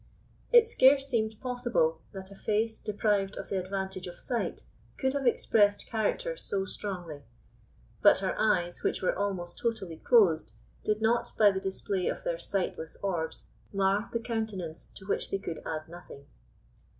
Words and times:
It 0.51 0.67
scarce 0.67 1.05
seemed 1.07 1.39
possible 1.41 2.01
that 2.11 2.31
a 2.31 2.35
face, 2.35 2.79
deprived 2.79 3.37
of 3.37 3.49
the 3.49 3.59
advantage 3.63 4.07
of 4.07 4.17
sight, 4.17 4.63
could 4.97 5.13
have 5.13 5.27
expressed 5.27 5.85
character 5.85 6.35
so 6.35 6.65
strongly; 6.65 7.21
but 8.01 8.17
her 8.17 8.33
eyes, 8.39 8.81
which 8.81 9.03
were 9.03 9.15
almost 9.15 9.59
totally 9.59 9.97
closed, 9.97 10.53
did 10.83 11.03
not, 11.03 11.33
by 11.37 11.51
the 11.51 11.59
display 11.61 12.07
of 12.07 12.23
their 12.23 12.39
sightless 12.39 12.97
orbs, 13.03 13.51
mar 13.71 14.09
the 14.11 14.19
countenance 14.19 14.87
to 14.95 15.05
which 15.05 15.29
they 15.29 15.37
could 15.37 15.59
add 15.67 15.87
nothing. 15.87 16.25